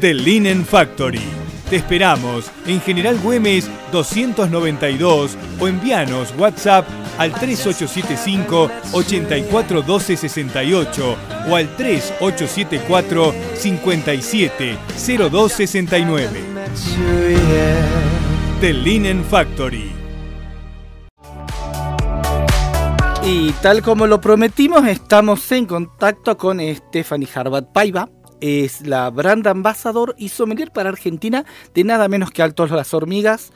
[0.00, 1.20] The Linen Factory.
[1.68, 11.16] Te esperamos en General Güemes 292 o envíanos WhatsApp al 3875 841268
[11.50, 16.40] o al 3874 570269.
[16.74, 17.86] Sure, yeah.
[18.62, 19.92] The Linen Factory.
[23.22, 28.08] Y tal como lo prometimos, estamos en contacto con Stephanie Harbat Paiva.
[28.40, 33.52] Es la brand ambassador y sommelier para Argentina de nada menos que Altos las Hormigas.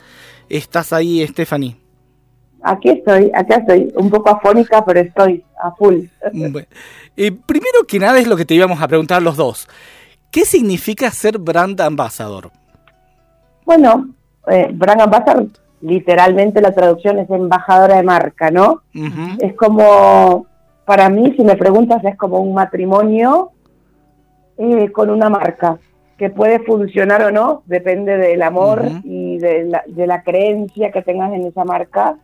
[0.48, 1.76] ¿Estás ahí, Stephanie?
[2.62, 6.04] Aquí estoy, acá estoy, un poco afónica, pero estoy a full.
[6.32, 6.66] Bueno,
[7.16, 9.68] eh, primero que nada es lo que te íbamos a preguntar los dos.
[10.30, 12.50] ¿Qué significa ser brand ambassador?
[13.64, 14.08] Bueno,
[14.46, 15.48] eh, Brand Ambassador,
[15.80, 18.82] literalmente la traducción es embajadora de marca, ¿no?
[19.38, 20.46] Es como,
[20.84, 23.52] para mí, si me preguntas, es como un matrimonio
[24.58, 25.78] eh, con una marca,
[26.16, 31.03] que puede funcionar o no, depende del amor y de la, de la creencia que
[31.03, 32.16] tengas en esa marca.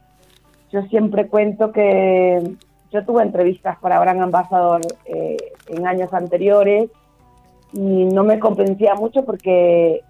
[0.72, 2.54] Yo siempre cuento que
[2.92, 5.36] yo tuve entrevistas para Brand Ambassador eh,
[5.68, 6.90] en años anteriores
[7.72, 10.02] y no me convencía mucho porque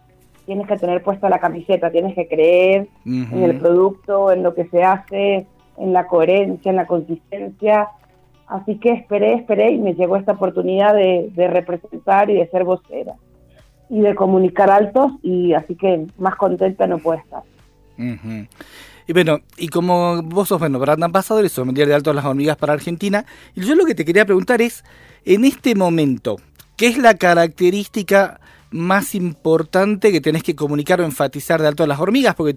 [0.46, 4.66] tienes que tener puesta la camiseta, tienes que creer en el producto, en lo que
[4.66, 7.88] se hace, en la coherencia, en la consistencia.
[8.50, 12.64] Así que esperé, esperé y me llegó esta oportunidad de, de representar y de ser
[12.64, 13.14] vocera
[13.90, 17.42] y de comunicar altos y así que más contenta no puedo estar.
[19.06, 22.56] Y bueno, y como vos sos, bueno, brand ambassador y sommelier de Altos las Hormigas
[22.56, 24.84] para Argentina, y yo lo que te quería preguntar es,
[25.24, 26.36] en este momento,
[26.76, 28.40] ¿qué es la característica
[28.70, 32.36] más importante que tenés que comunicar o enfatizar de Altos las Hormigas?
[32.36, 32.56] Porque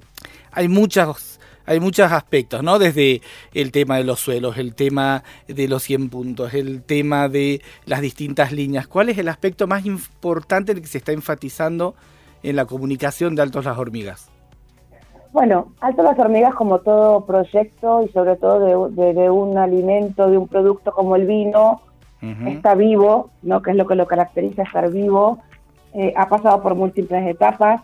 [0.51, 1.32] hay muchos,
[1.65, 2.79] hay muchos aspectos, ¿no?
[2.79, 3.21] Desde
[3.53, 8.01] el tema de los suelos, el tema de los 100 puntos, el tema de las
[8.01, 8.87] distintas líneas.
[8.87, 11.95] ¿Cuál es el aspecto más importante en el que se está enfatizando
[12.43, 14.29] en la comunicación de Altos las Hormigas?
[15.31, 20.29] Bueno, Alto las Hormigas, como todo proyecto y sobre todo de, de- de un alimento,
[20.29, 21.81] de un producto como el vino,
[22.47, 23.61] está vivo, ¿no?
[23.61, 25.39] que es lo que lo caracteriza estar vivo.
[25.93, 27.81] Eh, ha pasado por múltiples etapas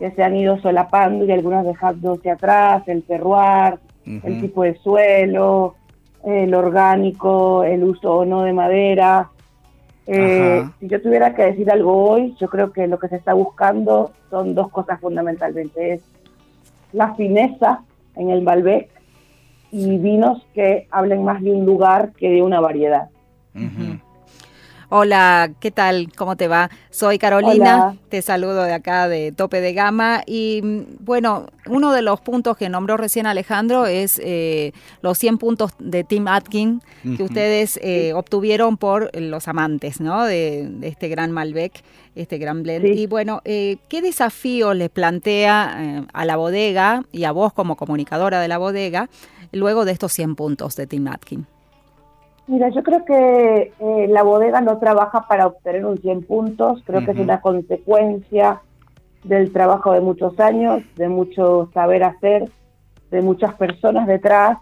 [0.00, 4.74] que se han ido solapando y algunas dejando hacia atrás, el terroir, el tipo de
[4.78, 5.74] suelo,
[6.24, 9.28] el orgánico, el uso o no de madera.
[10.06, 13.34] Eh, si yo tuviera que decir algo hoy, yo creo que lo que se está
[13.34, 15.92] buscando son dos cosas fundamentalmente.
[15.92, 16.02] Es
[16.94, 17.82] la fineza
[18.16, 18.88] en el Malbec
[19.70, 23.10] y vinos que hablen más de un lugar que de una variedad.
[23.54, 24.00] Ujú.
[24.92, 26.08] Hola, ¿qué tal?
[26.16, 26.68] ¿Cómo te va?
[26.90, 27.96] Soy Carolina, Hola.
[28.08, 32.56] te saludo de acá de Tope de Gama y mm, bueno, uno de los puntos
[32.56, 36.82] que nombró recién Alejandro es eh, los 100 puntos de Tim Atkin
[37.16, 40.24] que ustedes eh, obtuvieron por los amantes ¿no?
[40.24, 41.84] de, de este gran Malbec,
[42.16, 42.84] este gran blend.
[42.86, 43.02] Sí.
[43.02, 47.76] Y bueno, eh, ¿qué desafío les plantea eh, a la bodega y a vos como
[47.76, 49.08] comunicadora de la bodega
[49.52, 51.46] luego de estos 100 puntos de Tim Atkin?
[52.50, 57.00] Mira, yo creo que eh, la bodega no trabaja para obtener un 100 puntos, creo
[57.04, 58.60] que es una consecuencia
[59.24, 62.50] del trabajo de muchos años, de mucho saber hacer,
[63.10, 64.58] de muchas personas detrás.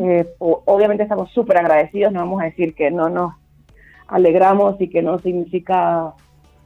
[0.00, 3.34] Eh, o- obviamente estamos súper agradecidos, no vamos a decir que no nos
[4.08, 6.14] alegramos y que no significa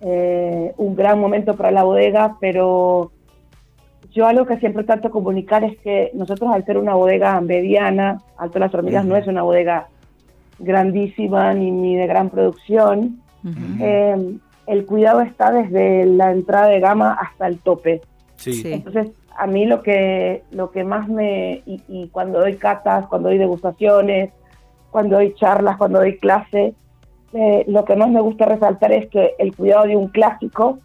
[0.00, 3.11] eh, un gran momento para la bodega, pero
[4.12, 8.23] yo algo que siempre trato de comunicar es que nosotros al ser una bodega mediana,
[8.38, 9.88] Alto Las Hormigas no es una bodega
[10.58, 13.20] grandísima ni, ni de gran producción,
[13.81, 14.37] eh,
[14.67, 18.00] el cuidado está desde la entrada de gama hasta el tope.
[18.37, 18.53] Sí.
[18.55, 18.73] Sí.
[18.73, 21.62] Entonces, a mí lo que, lo que más me...
[21.67, 24.32] Y, y cuando doy catas, cuando doy degustaciones,
[24.91, 26.75] cuando doy charlas, cuando doy clase,
[27.32, 30.79] eh, lo que más me gusta resaltar es que el cuidado de un clásico,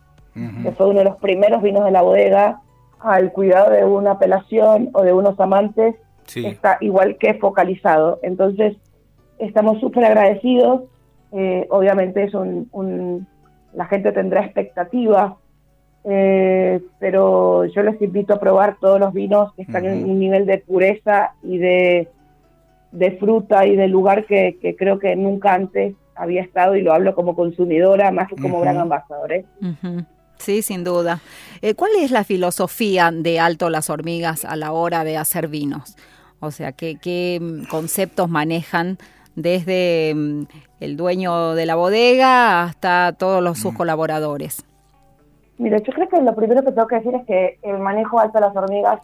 [0.64, 2.62] que fue uno de los primeros vinos de la bodega,
[3.00, 5.96] al cuidado de una apelación o de unos amantes,
[6.28, 6.46] Sí.
[6.46, 8.20] está igual que focalizado.
[8.22, 8.78] Entonces,
[9.42, 10.84] estamos súper agradecidos.
[11.34, 13.28] Eh, obviamente es un, un-
[13.74, 15.34] la gente tendrá expectativas,
[16.04, 20.46] eh, pero yo les invito a probar todos los vinos que están en un nivel
[20.46, 22.10] de pureza y de,
[22.92, 26.92] de fruta y de lugar que, que creo que nunca antes había estado y lo
[26.94, 29.32] hablo como consumidora más que como gran embajador.
[29.32, 29.46] ¿eh?
[30.38, 31.20] Sí, sin duda.
[31.62, 35.96] Eh, ¿Cuál es la filosofía de Alto Las Hormigas a la hora de hacer vinos?
[36.40, 37.40] O sea, ¿qué, qué
[37.70, 38.98] conceptos manejan
[39.36, 40.44] desde mm,
[40.80, 44.66] el dueño de la bodega hasta todos los, sus colaboradores?
[45.58, 48.40] Mira, yo creo que lo primero que tengo que decir es que el manejo alto
[48.40, 49.00] de las hormigas,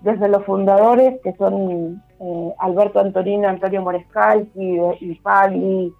[0.00, 5.92] desde los fundadores, que son eh, Alberto Antonino, Antonio Morescalchi y Pali,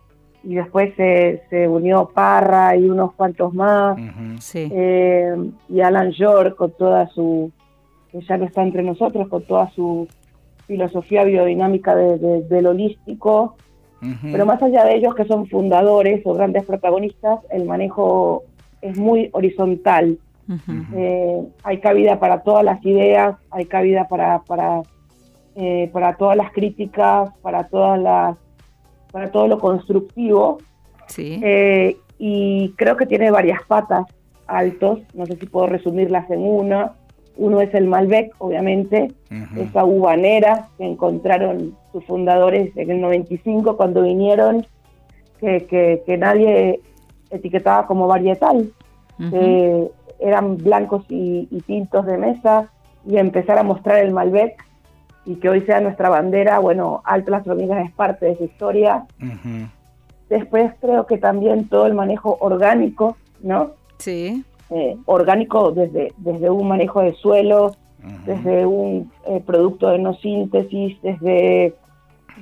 [0.44, 3.96] y después se, se unió Parra y unos cuantos más.
[4.40, 4.68] Sí.
[4.72, 5.36] eh,
[5.68, 7.52] y Alan York con toda su,
[8.10, 10.08] que ya no está entre nosotros, con toda su
[10.76, 13.56] filosofía biodinámica de- de- del holístico,
[14.32, 18.42] pero más allá de ellos que son fundadores o grandes protagonistas, el manejo
[18.80, 20.18] es muy horizontal.
[20.96, 24.82] Eh, hay cabida para todas las ideas, hay cabida para para,
[25.54, 28.36] eh, para todas las críticas, para todas las
[29.12, 30.58] para todo lo constructivo
[31.06, 31.38] Sí.
[31.44, 34.04] eh, y creo que tiene varias patas
[34.46, 35.00] altos.
[35.14, 36.92] No sé si puedo resumirlas en una.
[37.36, 39.12] Uno es el Malbec, obviamente,
[39.56, 44.66] esa uvanera que encontraron sus fundadores en el 95 cuando vinieron,
[45.40, 46.80] que, que, que nadie
[47.30, 48.70] etiquetaba como varietal,
[49.30, 49.90] que
[50.20, 52.70] eran blancos y, y tintos de mesa,
[53.06, 54.62] y empezar a mostrar el Malbec
[55.24, 59.06] y que hoy sea nuestra bandera, bueno, Alto Las Hormigas es parte de su historia.
[60.28, 63.72] Después creo que también todo el manejo orgánico, ¿no?
[63.98, 64.44] Sí.
[64.74, 67.72] Eh, orgánico desde, desde un manejo de suelo,
[68.26, 71.74] desde un eh, producto de no síntesis, desde,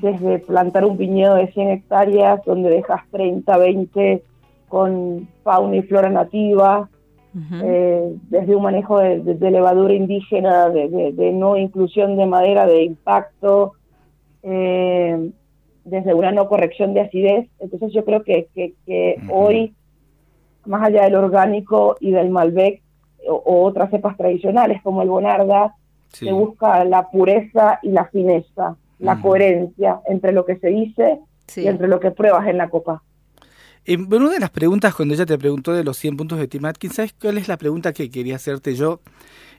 [0.01, 4.23] desde plantar un viñedo de 100 hectáreas donde dejas 30, 20
[4.69, 6.89] con fauna y flora nativa,
[7.65, 12.27] eh, desde un manejo de, de- de levadura indígena, de, de- de no inclusión de
[12.27, 13.73] madera de impacto,
[14.43, 15.31] eh,
[15.85, 17.49] desde una no corrección de acidez.
[17.59, 18.75] Entonces yo creo que, que-
[19.31, 19.75] hoy,
[20.71, 22.81] más allá del orgánico y del Malbec
[23.29, 25.75] o, o otras cepas tradicionales como el Bonarda,
[26.13, 26.27] Sí.
[26.27, 31.61] se busca la pureza y la fineza, la coherencia entre lo que se dice Sí.
[31.63, 33.03] y entre lo que pruebas en la copa.
[33.87, 36.49] Eh, bueno, una de las preguntas cuando ella te preguntó de los 100 puntos de
[36.49, 39.01] Tim Atkins, ¿sabes cuál es la pregunta que quería hacerte yo?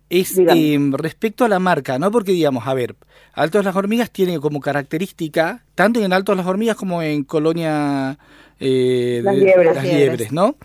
[0.09, 2.11] Es eh, respecto a la marca, ¿no?
[2.11, 2.95] Porque digamos, a ver,
[3.33, 8.17] Altos las Hormigas tiene como característica, tanto en Altos las Hormigas como en Colonia
[8.59, 9.65] eh, Las de- Liebres.
[9.67, 10.55] Las Las Liebres, ¿no?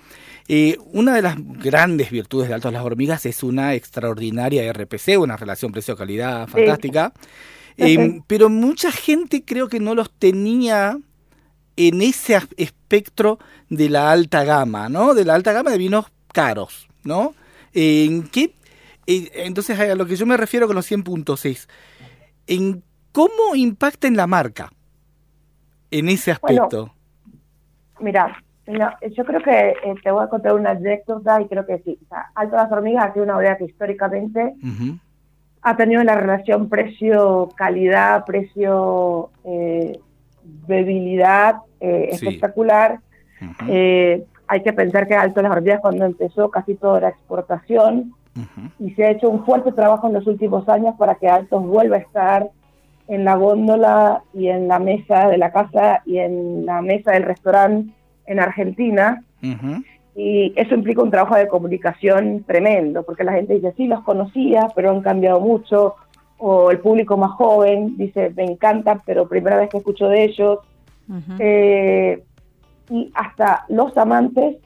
[0.48, 5.36] Eh, una de las grandes virtudes de Altos las Hormigas es una extraordinaria RPC, una
[5.36, 7.12] relación precio-calidad fantástica.
[7.76, 8.24] Eh, Ujú.
[8.26, 10.98] pero mucha gente creo que no los tenía
[11.76, 13.38] en ese espectro
[13.68, 15.14] de la alta gama, ¿no?
[15.14, 17.34] De la alta gama de vinos caros, ¿no?
[17.74, 18.54] ¿En qué?
[19.06, 21.68] eh, entonces, a lo que yo me refiero con los 100 puntos es,
[22.46, 22.82] ¿en
[23.12, 24.72] cómo impacta en la marca?
[25.90, 26.94] En ese Bueno, aspecto.
[28.00, 31.78] Mira, no, yo creo que eh, te voy a contar una anécdota y creo que
[31.78, 31.98] sí.
[32.04, 34.54] O sea, Alto las Hormigas ha sido una bodega que históricamente
[35.62, 39.98] ha tenido la relación precio-calidad, precio eh,
[40.66, 42.26] bebilidad eh, Sí.
[42.26, 43.00] espectacular.
[43.68, 48.14] Eh, hay que pensar que Alto las Hormigas cuando empezó casi todo era exportación
[48.78, 51.96] y se ha hecho un fuerte trabajo en los últimos años para que Altos vuelva
[51.96, 52.48] a estar
[53.08, 57.22] en la góndola y en la mesa de la casa y en la mesa del
[57.22, 57.92] restaurante
[58.26, 59.22] en Argentina.
[60.14, 64.68] Y eso implica un trabajo de comunicación tremendo, porque la gente dice, sí, los conocía,
[64.74, 65.94] pero han cambiado mucho.
[66.38, 70.58] O el público más joven dice, me encantan, pero primera vez que escucho de ellos.
[71.38, 72.22] Eh,
[72.90, 74.56] y hasta los amantes,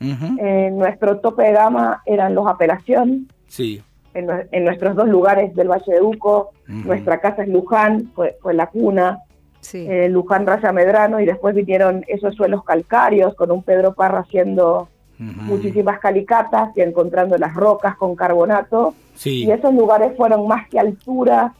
[0.00, 3.82] eh, nuestro tope de gama eran los apelación, Sí.
[4.14, 6.50] en, en nuestros dos lugares del Valle de Uco.
[6.66, 9.20] Nuestra casa es Luján, fue, fue la cuna.
[9.60, 9.86] Sí.
[9.88, 14.88] eh, Luján Raya Medrano, y después vinieron esos suelos calcáreos con un Pedro Parra haciendo
[15.18, 18.94] muchísimas calicatas y encontrando las rocas con carbonato.
[19.14, 19.46] Sí.
[19.46, 21.54] Y esos lugares fueron más que altura,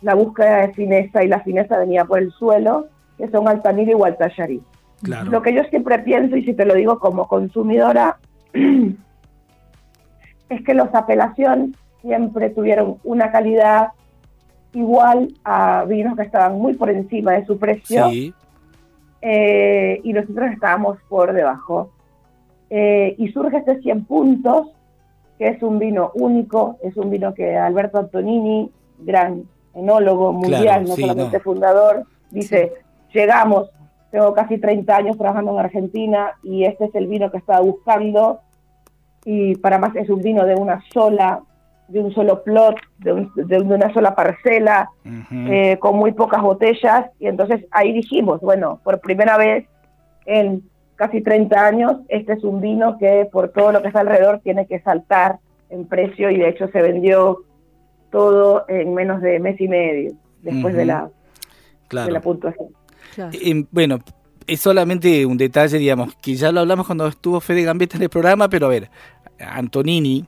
[0.00, 2.86] la búsqueda de fineza, y la fineza venía por el suelo,
[3.18, 4.62] que son Altamira y Gualtallarí.
[5.02, 5.30] Claro.
[5.30, 8.16] Lo que yo siempre pienso, y si te lo digo como consumidora,
[10.48, 13.88] es que los apelación siempre tuvieron una calidad
[14.74, 18.32] igual a vinos que estaban muy por encima de su precio Sí.
[19.20, 21.90] eh, y nosotros estábamos por debajo.
[22.70, 24.68] Eh, y surge este 100 puntos,
[25.38, 29.42] que es un vino único, es un vino que Alberto Antonini, gran
[29.74, 31.42] enólogo mundial, Claro, no sí, solamente no.
[31.44, 32.72] fundador, dice,
[33.12, 33.70] llegamos,
[34.10, 38.40] tengo casi 30 años trabajando en Argentina y este es el vino que estaba buscando
[39.24, 41.42] y para más es un vino de una sola,
[41.92, 45.52] de un solo plot, de, un- de una sola parcela, Ujú.
[45.52, 49.66] eh, con muy pocas botellas y entonces ahí dijimos, bueno, por primera vez
[50.26, 50.62] en
[50.96, 54.66] casi 30 años, este es un vino que por todo lo que está alrededor tiene
[54.66, 55.38] que saltar
[55.70, 57.42] en precio y de hecho se vendió
[58.10, 60.88] todo en menos de mes y medio después de, Ujú.
[60.88, 61.08] la,
[61.88, 62.06] claro.
[62.06, 62.68] de la puntuación.
[63.14, 63.30] Claro.
[63.34, 63.98] Eh, bueno,
[64.46, 68.10] es solamente un detalle, digamos, que ya lo hablamos cuando estuvo Fede Gambetta en el
[68.10, 68.88] programa, pero a ver,
[69.40, 70.24] Antonini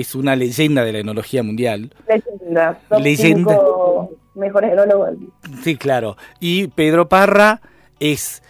[0.00, 1.92] es una leyenda de la enología mundial.
[2.08, 3.50] Leyenda, top Leyenda.
[3.52, 5.32] cinco mejores enólogos del mundo.
[5.62, 6.16] Sí, claro.
[6.40, 7.60] Y Pedro Parra
[8.00, 8.42] es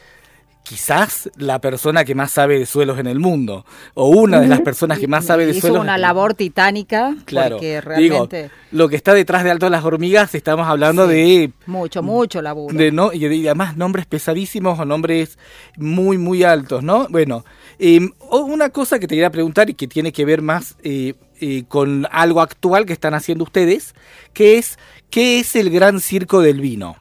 [0.62, 4.62] quizás la persona que más sabe de suelos en el mundo, o una de las
[4.62, 5.82] personas que más sabe de Hizo suelos.
[5.82, 7.56] una labor titánica Claro.
[7.56, 8.26] porque Digo,
[8.72, 12.74] lo que está detrás de Alto de las Hormigas, estamos hablando de mucho, mucho laburo.
[12.74, 15.38] de no y de- y además nombres pesadísimos o nombres
[15.76, 17.44] muy muy altos no bueno
[17.78, 21.12] eh, o- una cosa que te quería preguntar y que tiene que ver más eh,
[21.40, 23.94] eh, con algo actual que están haciendo ustedes
[24.32, 24.78] que es
[25.10, 26.96] qué es el gran circo del vino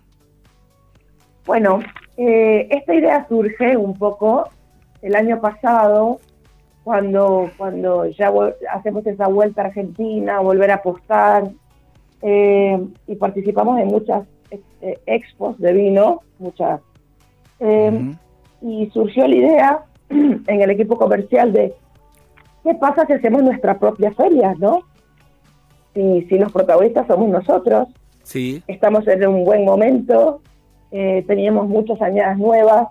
[1.45, 1.81] Bueno,
[2.17, 4.49] eh, esta idea surge un poco
[5.01, 6.19] el año pasado,
[6.83, 8.31] cuando, cuando ya
[8.71, 11.49] hacemos esa vuelta a Argentina, volver a apostar,
[12.21, 14.25] eh, y participamos en muchas
[14.81, 16.81] eh, expos de vino, muchas.
[18.61, 21.73] Y surgió la idea en el equipo comercial de,
[22.63, 24.82] ¿qué pasa si hacemos nuestra propia feria, no?
[25.93, 27.88] Si, si los protagonistas somos nosotros,
[28.24, 28.63] sí.
[28.67, 30.41] estamos en un buen momento,
[30.91, 32.88] eh, teníamos muchas añadas nuevas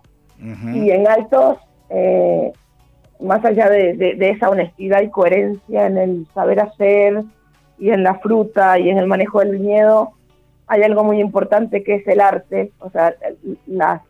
[0.74, 1.56] y en altos,
[1.90, 2.52] eh,
[3.20, 7.22] más allá de, de- de esa honestidad y coherencia en el saber hacer
[7.78, 10.10] y en la fruta y en el manejo del viñedo,
[10.66, 13.14] hay algo muy importante que es el arte, o sea,
[13.66, 14.00] las,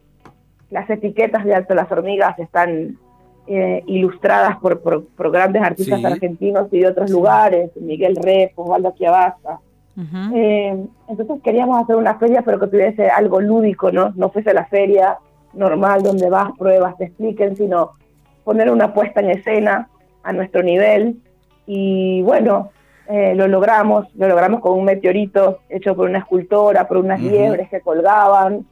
[0.71, 2.97] las etiquetas de Alto Las Hormigas están
[3.47, 6.07] eh, ilustradas por, por- por grandes artistas Sí.
[6.07, 9.59] argentinos y de otros lugares, Miguel Rep, Osvaldo Chiavasa,
[9.97, 10.35] Ujú.
[10.37, 10.77] eh,
[11.09, 14.13] entonces queríamos hacer una feria, pero que tuviese algo lúdico, ¿no?
[14.17, 15.19] No fuese la feria
[15.55, 17.91] normal donde vas, pruebas, te expliquen, sino
[18.45, 19.89] poner una puesta en escena
[20.23, 21.17] a nuestro nivel.
[21.67, 22.71] Y bueno,
[23.09, 27.69] eh, lo logramos, lo logramos con un meteorito hecho por una escultora, por unas liebres
[27.69, 28.65] que colgaban,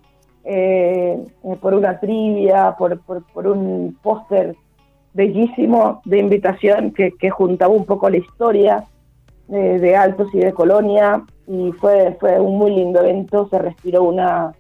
[0.45, 1.23] eh,
[1.61, 4.57] por una trivia, por, por, un póster
[5.13, 8.85] bellísimo de invitación que, juntaba un poco la historia
[9.49, 14.05] de, de Altos y de Colonia y fue, fue un muy lindo evento, se respiró
[14.05, 14.53] una,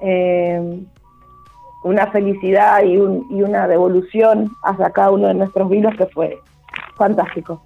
[0.00, 0.80] eh,
[1.84, 6.38] una felicidad y, y una devolución hacia cada uno de nuestros vinos que fue
[6.96, 7.62] fantástico.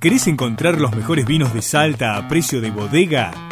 [0.00, 3.51] ¿Querés encontrar los mejores vinos de Salta a precio de bodega?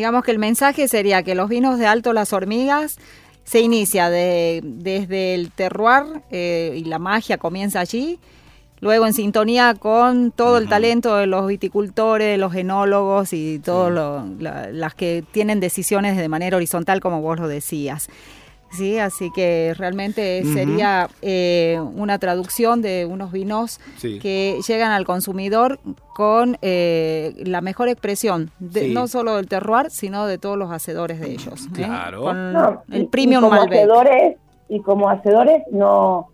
[0.00, 2.96] Digamos que el mensaje sería que los vinos de Alto Las Hormigas
[3.44, 8.18] se inicia de- desde el terroir eh, y la magia comienza allí,
[8.80, 14.24] luego en sintonía con todo el talento de los viticultores, los enólogos y todas
[14.72, 18.08] las que tienen decisiones de manera horizontal, como vos lo decías.
[18.72, 24.18] Sí, así que realmente sería eh, una traducción de unos vinos Sí.
[24.20, 25.80] que llegan al consumidor
[26.14, 28.94] con eh, la mejor expresión, de- Sí.
[28.94, 31.66] no solo del terroir, sino de todos los hacedores de ellos.
[31.66, 31.70] ¿eh?
[31.74, 32.22] Claro.
[32.22, 33.78] Con No, y- el y premium como Malbec.
[33.78, 34.36] hacedores
[34.68, 36.28] y como hacedores no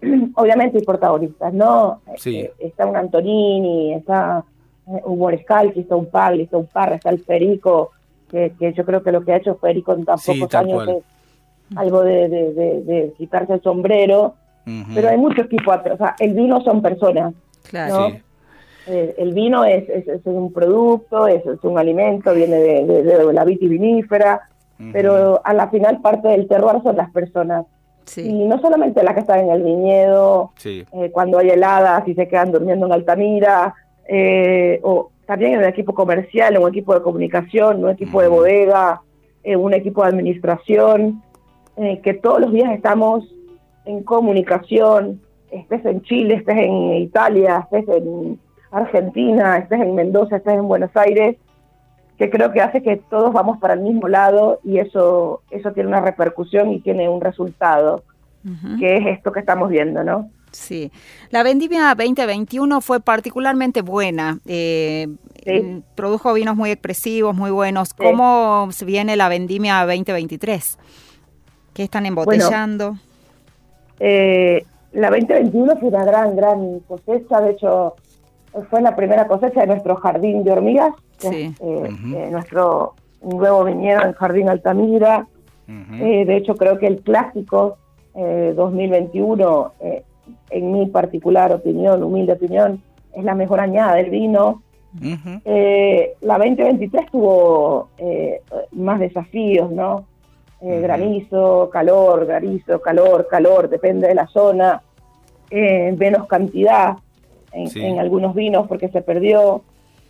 [0.34, 2.38] obviamente hay protagonistas no Sí.
[2.40, 4.44] Eh, está un Antonini está
[4.88, 7.90] eh, un Borescalchi está un Pagli está un Parra está el Federico
[8.30, 10.84] que, que yo creo que lo que ha hecho Federico en tan Sí, pocos años
[10.84, 10.88] cual.
[10.90, 11.04] es
[11.76, 14.34] algo de, de- de- de quitarse el sombrero
[14.94, 17.34] pero hay mucho equipo atrás o sea el vino son personas
[17.68, 17.94] Claro.
[18.00, 18.08] ¿no?
[18.10, 18.22] Sí.
[18.86, 23.02] Eh, el vino es, es, es un producto, es, es un alimento, viene de, de-
[23.02, 24.40] de la vitivinífera,
[24.80, 24.88] Ujú.
[24.92, 27.66] pero a la final parte del terroir son las personas.
[28.06, 28.22] Sí.
[28.22, 30.84] Y no solamente las que están en el viñedo, Sí.
[30.92, 33.74] eh, cuando hay heladas y se quedan durmiendo en Altamira,
[34.08, 38.28] eh, o también en el equipo comercial, en un equipo de comunicación, un equipo de
[38.28, 39.02] bodega,
[39.44, 41.22] en un equipo de administración,
[41.76, 43.24] eh, que todos los días estamos
[43.84, 48.38] en comunicación, estés en Chile, estés en Italia, estés en
[48.70, 51.36] Argentina, estés en Mendoza, estés en Buenos Aires,
[52.18, 55.88] que creo que hace que todos vamos para el mismo lado y eso, eso tiene
[55.88, 58.04] una repercusión y tiene un resultado,
[58.78, 60.30] que es esto que estamos viendo, ¿no?
[60.52, 60.90] Sí,
[61.30, 64.38] la vendimia 2021 fue particularmente buena.
[64.46, 65.08] eh,
[65.42, 65.82] Sí.
[65.94, 67.88] produjo vinos muy expresivos, muy buenos.
[67.88, 67.94] Sí.
[67.96, 70.76] ¿Cómo se viene la vendimia 2023?
[71.80, 72.96] ¿Qué están embotellando?
[74.00, 77.94] Eh, la 2021 fue una gran, gran cosecha, de hecho
[78.68, 81.42] fue la primera cosecha de nuestro jardín de hormigas, que Sí.
[81.54, 85.26] es, eh, eh, nuestro nuevo viñedo en Jardín Altamira.
[85.68, 87.78] Eh, de hecho creo que el clásico
[88.14, 90.02] eh, 2021, eh,
[90.50, 92.82] en mi particular opinión, humilde opinión,
[93.14, 94.60] es la mejor añada del vino.
[94.98, 95.40] Ujú.
[95.46, 100.04] Eh, la 2023 tuvo eh, más desafíos, ¿no?
[100.62, 100.80] Eh.
[100.80, 104.82] Granizo, calor, granizo, calor, calor, depende de la zona.
[105.50, 106.96] Eh, menos cantidad
[107.52, 107.84] en, Sí.
[107.84, 109.62] en algunos vinos porque se perdió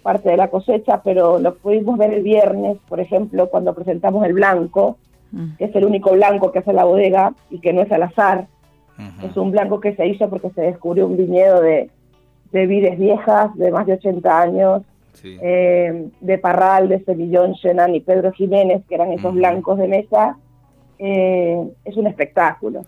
[0.02, 4.32] parte de la cosecha, pero lo pudimos ver el viernes, por ejemplo, cuando presentamos el
[4.34, 4.96] blanco,
[5.32, 5.56] Mm.
[5.58, 8.46] que es el único blanco que hace la bodega y que no es al azar.
[9.22, 11.88] Es un blanco que se hizo porque se descubrió un viñedo de,
[12.52, 14.82] de vides viejas de más de 80 años,
[15.14, 15.36] Sí.
[15.42, 20.36] eh, de Parral, de Semillón, Shenan y Pedro Jiménez, que eran esos blancos de mesa.
[20.98, 22.84] Eh, es un espectáculo.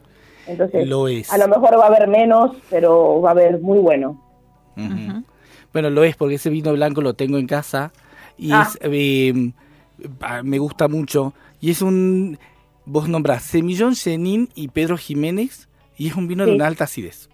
[0.46, 1.32] Entonces, Lo es.
[1.32, 4.20] a lo mejor va a haber menos, pero va a haber muy bueno.
[5.72, 7.92] Bueno, lo es porque ese vino blanco lo tengo en casa
[8.36, 8.66] y Ah.
[8.68, 9.52] es eh,
[10.20, 12.38] ah, me gusta mucho y es un
[12.84, 16.56] vos nombrás Semillón Chenin y Pedro Jiménez y es un vino de Sí.
[16.56, 17.28] una alta acidez.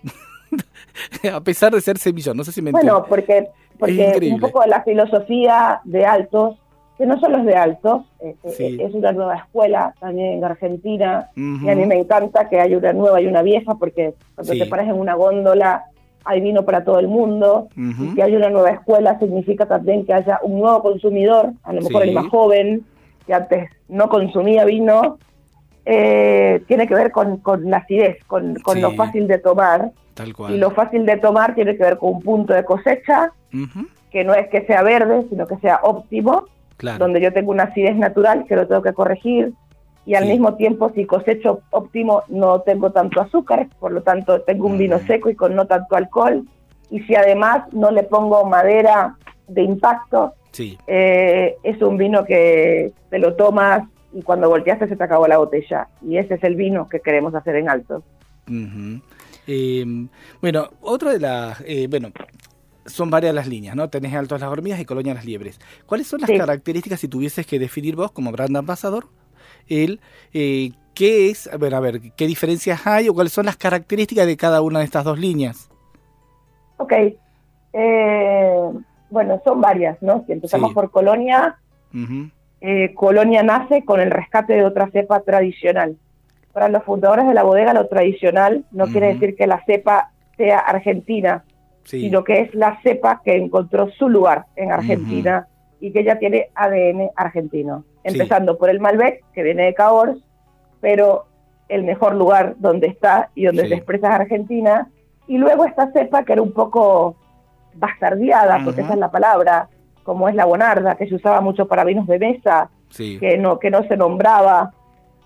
[1.32, 3.08] a pesar de ser semillón, no sé si me Bueno, entiendes.
[3.08, 6.56] porque, porque un poco de la filosofía de Altos,
[6.96, 11.28] que no solo es de Altos, eh, eh, es una nueva escuela también en Argentina,
[11.36, 14.58] y a mí me encanta que haya una nueva y una vieja, porque cuando Sí.
[14.58, 15.84] te paras en una góndola
[16.24, 20.12] hay vino para todo el mundo, y que haya una nueva escuela significa también que
[20.12, 22.08] haya un nuevo consumidor, a lo mejor Sí.
[22.08, 22.84] el más joven,
[23.26, 25.18] que antes no consumía vino,
[25.90, 30.34] eh, tiene que ver con, con la acidez, con, con lo fácil de tomar, Tal
[30.34, 30.54] cual.
[30.54, 33.32] y lo fácil de tomar tiene que ver con un punto de cosecha,
[34.10, 36.44] que no es que sea verde, sino que sea óptimo,
[36.76, 36.98] Claro.
[36.98, 39.52] donde yo tengo una acidez natural que lo tengo que corregir
[40.04, 40.30] y al Sí.
[40.30, 44.98] mismo tiempo si cosecho óptimo no tengo tanto azúcar, por lo tanto tengo un vino
[45.06, 46.44] seco y con no tanto alcohol
[46.90, 49.16] y si además no le pongo madera
[49.48, 50.78] de impacto, Sí.
[50.86, 55.38] eh, es un vino que te lo tomas y cuando volteaste se te acabó la
[55.38, 58.02] botella y ese es el vino que queremos hacer en alto.
[59.46, 59.84] Eh,
[60.40, 62.10] bueno, otra de las, eh, bueno,
[62.86, 63.88] son varias las líneas, ¿no?
[63.90, 65.60] Tenés Altos las Hormigas y Colonia las Liebres.
[65.86, 66.38] ¿Cuáles son las Sí.
[66.38, 69.06] características, si tuvieses que definir vos como brand ambassador,
[69.68, 70.00] el,
[70.32, 74.26] eh, qué es, a ver, a ver, qué diferencias hay o cuáles son las características
[74.26, 75.68] de cada una de estas dos líneas?
[76.78, 76.92] Ok,
[77.72, 78.70] eh,
[79.10, 80.24] bueno, son varias, ¿no?
[80.26, 80.74] Si empezamos Sí.
[80.74, 81.58] por Colonia.
[82.60, 85.96] Eh, Colonia nace con el rescate de otra cepa tradicional.
[86.52, 90.58] Para los fundadores de la bodega, lo tradicional no quiere decir que la cepa sea
[90.58, 91.44] argentina,
[91.84, 92.00] Sí.
[92.00, 95.46] sino que es la cepa que encontró su lugar en Argentina
[95.80, 97.84] y que ya tiene ADN argentino.
[98.04, 98.12] Sí.
[98.12, 100.18] Empezando por el Malbec, que viene de Cahors,
[100.80, 101.26] pero
[101.68, 103.68] el mejor lugar donde está y donde Sí.
[103.70, 104.88] se expresa es Argentina.
[105.28, 107.16] Y luego esta cepa que era un poco
[107.74, 108.88] bastardeada, porque Ajá.
[108.88, 109.68] esa es la palabra,
[110.08, 113.18] como es la bonarda, que se usaba mucho para vinos de mesa, sí.
[113.20, 114.72] que no, que no se nombraba.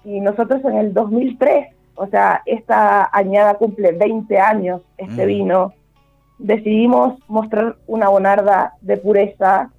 [0.04, 5.28] Y nosotros en el 2003, o sea, esta añada cumple 20 años, este Mm.
[5.28, 5.72] vino,
[6.40, 9.70] decidimos mostrar una bonarda de pureza,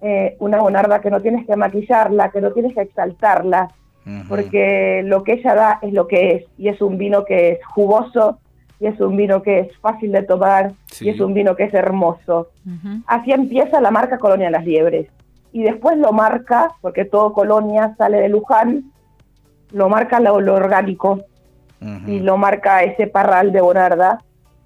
[0.00, 3.68] eh, una bonarda que no tienes que maquillarla, que no tienes que exaltarla,
[4.06, 4.26] Ujú.
[4.26, 7.58] porque lo que ella da es lo que es, y es un vino que es
[7.66, 8.38] jugoso,
[8.80, 11.06] y es un vino que es fácil de tomar, Sí.
[11.06, 12.48] y es un vino que es hermoso.
[13.06, 15.08] Así empieza la marca Colonia Las Liebres.
[15.52, 18.92] Y después lo marca, porque todo Colonia sale de Luján,
[19.72, 21.20] lo marca lo, lo orgánico
[22.06, 24.18] y lo marca ese parral de Bonarda.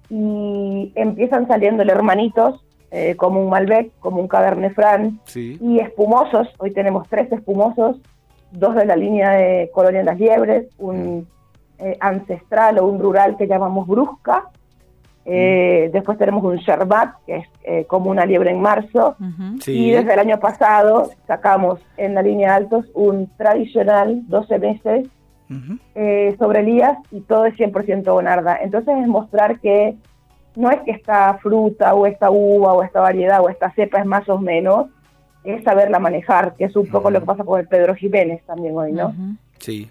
[0.09, 5.57] Y empiezan saliendo hermanitos, eh, como un Malbec, como un Cabernet Franc, Sí.
[5.61, 6.49] y espumosos.
[6.57, 7.97] Hoy tenemos tres espumosos,
[8.51, 11.25] dos de la línea de Colonia Las Liebres, un
[11.81, 14.45] eh, ancestral o un rural que llamamos Brusca.
[15.25, 19.15] Eh, Después tenemos un Sherbat, que es eh, como una liebre en marzo.
[19.19, 19.59] Ujú.
[19.61, 19.71] Sí.
[19.87, 25.07] Y desde el año pasado sacamos en la línea altos un tradicional 12 meses
[25.49, 25.77] Ujú.
[25.95, 28.57] eh, sobre Elías y todo es 100% Bonarda.
[28.61, 29.95] Entonces es mostrar que
[30.55, 34.05] no es que esta fruta o esta uva o esta variedad o esta cepa es
[34.05, 34.87] más o menos,
[35.43, 38.77] es saberla manejar, que es un poco lo que pasa con el Pedro Jiménez también
[38.77, 39.13] hoy, ¿no?
[39.59, 39.89] Sí.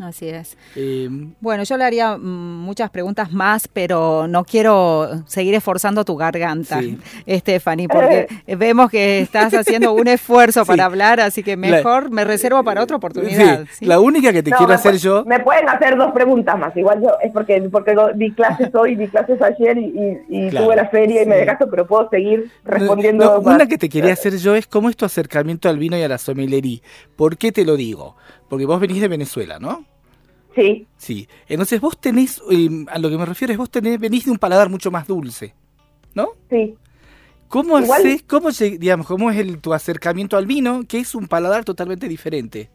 [0.00, 0.56] Así es.
[0.74, 1.08] Eh,
[1.40, 2.20] Bueno, yo le haría mm,
[2.64, 6.98] muchas preguntas más, pero no quiero seguir esforzando tu garganta, Sí.
[7.28, 8.26] Stephanie, porque
[8.56, 10.68] vemos que estás haciendo un esfuerzo Sí.
[10.68, 13.60] para hablar, así que La- mejor me reservo para otra oportunidad.
[13.66, 13.84] sí, ¿sí?
[13.86, 15.24] La única que te No, quiero me hacer yo.
[15.26, 16.74] Me pueden hacer dos preguntas más.
[16.76, 19.84] Igual yo, es porque, porque di clases hoy, di clases ayer y,
[20.30, 23.54] y- y Claro, tuve la feria y me dejaste, pero puedo seguir respondiendo No, más.
[23.56, 26.08] una que te quería hacer yo es cómo es tu acercamiento al vino y a
[26.08, 26.80] la sommelería.
[27.14, 28.16] ¿Por qué te lo digo?
[28.48, 29.84] Porque vos venís de Venezuela, ¿no?
[30.54, 31.28] Sí, Sí.
[31.48, 34.38] Entonces vos tenés, eh, a lo que me refiero es vos tenés, venís de un
[34.38, 35.54] paladar mucho más dulce,
[36.14, 36.28] ¿no?
[36.48, 36.76] sí.
[37.48, 41.64] ¿Cómo haces, cómo, digamos, cómo es el, tu acercamiento al vino, que es un paladar
[41.64, 42.70] totalmente diferente?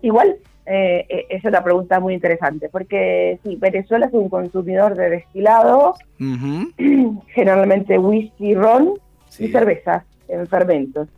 [0.00, 5.10] Igual, eh, eh, es una pregunta muy interesante, porque sí, Venezuela es un consumidor de
[5.10, 8.94] destilado, Ujú, generalmente whisky, ron
[9.28, 9.44] sí.
[9.44, 11.08] y cervezas en fermentos.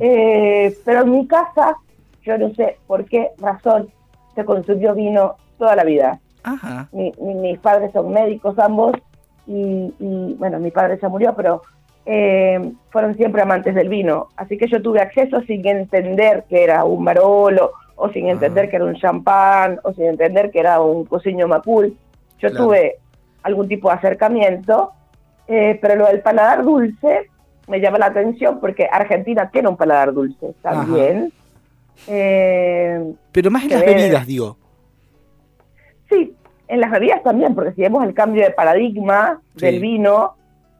[0.00, 1.76] Eh, pero en mi casa,
[2.24, 3.88] yo no sé por qué razón
[4.34, 6.18] se consumió vino toda la vida.
[6.44, 6.88] Ajá.
[6.92, 8.94] Mi- mi- mis padres son médicos ambos
[9.46, 11.62] y, y, bueno, mi padre ya murió, pero
[12.06, 14.28] eh, fueron siempre amantes del vino.
[14.36, 18.76] Así que yo tuve acceso sin entender que era un Barolo o sin entender que
[18.76, 21.96] era un champán o sin entender que era un cociño macul.
[22.40, 22.64] Yo Claro.
[22.66, 22.96] tuve
[23.44, 24.90] algún tipo de acercamiento,
[25.46, 27.28] eh, pero lo del paladar dulce
[27.68, 31.32] me llama la atención porque Argentina tiene un paladar dulce también.
[32.08, 33.94] Eh, Pero más en las ver.
[33.96, 34.56] bebidas, digo.
[36.08, 36.34] Sí,
[36.68, 39.66] en las bebidas también, porque si vemos el cambio de paradigma Sí.
[39.66, 40.34] del vino,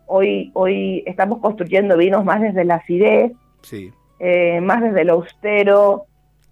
[0.06, 3.92] hoy, hoy estamos construyendo vinos más desde la acidez, Sí.
[4.18, 6.06] eh, más desde lo austero,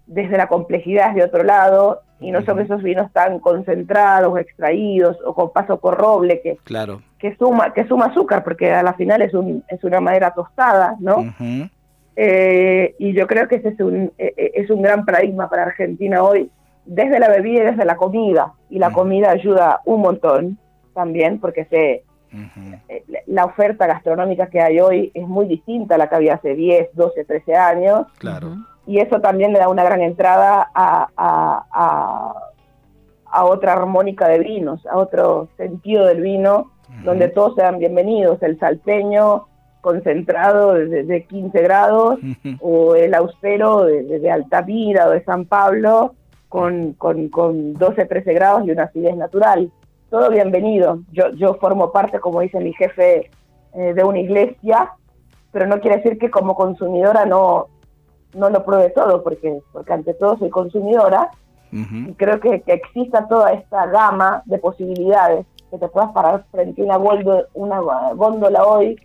[0.07, 2.65] desde la complejidad de otro lado, y no son Ujú.
[2.65, 7.01] esos vinos tan concentrados, extraídos, o con paso por roble, que, Claro.
[7.17, 10.95] que suma que suma azúcar, porque a la final es, un, es una madera tostada,
[10.99, 11.17] ¿no?
[11.17, 11.69] Ujú.
[12.15, 15.63] Eh, y yo creo que ese es un, eh, eh, es un gran paradigma para
[15.63, 16.49] Argentina hoy,
[16.85, 18.53] desde la bebida y desde la comida.
[18.69, 18.97] Y la Ujú.
[18.97, 20.57] comida ayuda un montón
[20.93, 22.03] también, porque se,
[22.89, 26.53] eh, la oferta gastronómica que hay hoy es muy distinta a la que había hace
[26.55, 28.07] 10, 12, 13 años.
[28.19, 28.55] Claro.
[28.87, 32.33] Y eso también le da una gran entrada a, a, a,
[33.25, 36.71] a otra armónica de vinos, a otro sentido del vino,
[37.05, 38.41] donde todos sean bienvenidos.
[38.43, 39.47] El salteño
[39.81, 42.19] concentrado de, de 15 grados,
[42.61, 46.13] o el austero de, de- Altamira o de San Pablo
[46.49, 49.71] con, con, con 12, 13 grados y una acidez natural.
[50.09, 50.99] Todo bienvenido.
[51.11, 53.31] Yo, yo formo parte, como dice mi jefe,
[53.73, 54.91] eh, de una iglesia,
[55.51, 57.67] pero no quiere decir que como consumidora no,
[58.33, 61.29] no lo pruebe todo, porque, porque ante todo soy consumidora
[62.09, 66.81] y creo que, que exista toda esta gama de posibilidades, que te puedas parar frente
[66.89, 66.97] a
[67.53, 67.79] una
[68.13, 68.99] góndola hoy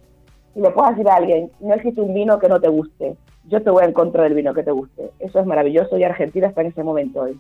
[0.57, 3.15] y le puedas decir a alguien, no existe un vino que no te guste,
[3.45, 5.11] yo te voy a encontrar del vino que te guste.
[5.19, 7.39] Eso es maravilloso y Argentina está en ese momento hoy.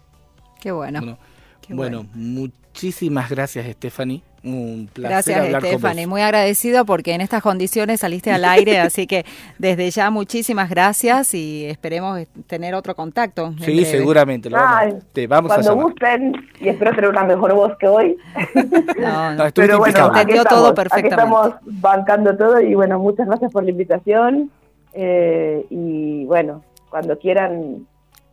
[0.60, 1.00] Qué bueno.
[1.00, 1.18] Bueno,
[1.62, 4.22] qué bueno, muchísimas gracias, Stephanie.
[4.46, 6.06] Un placer Gracias, hablar con Stephanie.
[6.06, 6.10] vos.
[6.10, 9.24] Muy agradecido porque en estas condiciones saliste al aire, así que
[9.58, 13.52] desde ya muchísimas gracias y esperemos tener otro contacto.
[13.60, 13.84] Sí, breve.
[13.84, 14.48] seguramente.
[14.48, 15.84] Lo Ay, vamos, te vamos a Cuando llamar.
[15.84, 18.16] gusten, y espero tener una mejor voz que hoy,
[19.00, 21.14] No, No, pero bueno, aquí Entendió estamos, todo aquí perfectamente.
[21.14, 24.50] estamos bancando todo y bueno, muchas gracias por la invitación
[24.92, 27.86] eh, y bueno, cuando quieran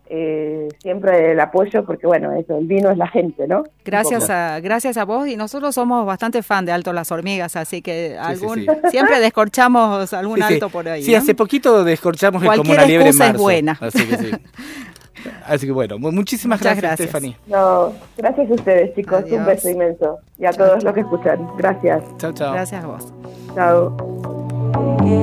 [0.09, 3.63] eh, siempre el apoyo porque bueno, eso, el vino es la gente, ¿no?
[3.85, 7.81] Gracias a, gracias a vos y nosotros somos bastante fan de Alto las Hormigas, así
[7.81, 8.67] que algún sí.
[8.91, 10.53] siempre descorchamos algún Sí, sí.
[10.55, 11.03] alto por ahí.
[11.03, 11.17] Sí, ¿no?
[11.19, 13.43] hace poquito descorchamos el como Cualquier una liebre en excusa es marzo.
[13.43, 13.77] buena.
[13.81, 14.31] Así que sí.
[15.45, 17.09] Así que bueno, mu- muchísimas Muchas gracias, gracias.
[17.09, 17.37] Stephanie.
[17.47, 19.39] No, gracias a ustedes chicos, Adiós.
[19.39, 21.47] un beso inmenso y a todos los que escuchan.
[21.57, 22.03] Gracias.
[22.17, 22.51] Chao, chao.
[22.53, 23.13] Gracias a vos.
[23.55, 25.22] Chao.